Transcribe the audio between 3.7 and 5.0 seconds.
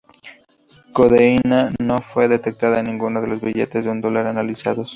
de un dólar analizados".